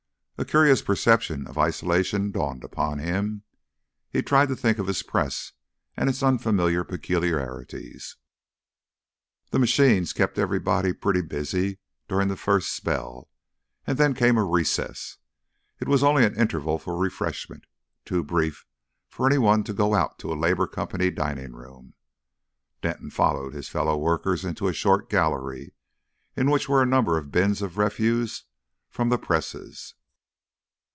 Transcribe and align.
A 0.37 0.43
curious 0.43 0.81
perception 0.81 1.45
of 1.45 1.59
isolation 1.59 2.31
dawned 2.31 2.63
upon 2.63 2.97
him. 2.97 3.43
He 4.09 4.23
tried 4.23 4.47
to 4.47 4.55
think 4.55 4.79
of 4.79 4.87
his 4.87 5.03
press 5.03 5.51
and 5.95 6.09
its 6.09 6.23
unfamiliar 6.23 6.83
peculiarities.... 6.83 8.17
The 9.51 9.59
machines 9.59 10.13
kept 10.13 10.39
everybody 10.39 10.93
pretty 10.93 11.21
busy 11.21 11.77
during 12.07 12.27
the 12.27 12.35
first 12.35 12.71
spell, 12.71 13.29
and 13.85 13.99
then 13.99 14.15
came 14.15 14.35
a 14.39 14.43
recess. 14.43 15.17
It 15.79 15.87
was 15.87 16.01
only 16.01 16.25
an 16.25 16.35
interval 16.35 16.79
for 16.79 16.97
refreshment, 16.97 17.65
too 18.03 18.23
brief 18.23 18.65
for 19.09 19.27
any 19.27 19.37
one 19.37 19.63
to 19.65 19.73
go 19.73 19.93
out 19.93 20.17
to 20.17 20.33
a 20.33 20.33
Labour 20.33 20.65
Company 20.65 21.11
dining 21.11 21.51
room. 21.51 21.93
Denton 22.81 23.11
followed 23.11 23.53
his 23.53 23.69
fellow 23.69 23.95
workers 23.95 24.43
into 24.43 24.67
a 24.67 24.73
short 24.73 25.07
gallery, 25.07 25.75
in 26.35 26.49
which 26.49 26.67
were 26.67 26.81
a 26.81 26.85
number 26.87 27.15
of 27.19 27.31
bins 27.31 27.61
of 27.61 27.77
refuse 27.77 28.45
from 28.89 29.09
the 29.09 29.19
presses. 29.19 29.93